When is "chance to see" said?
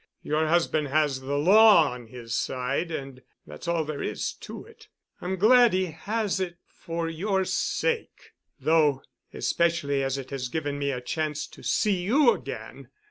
11.01-12.01